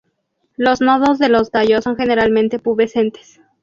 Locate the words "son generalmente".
1.83-2.57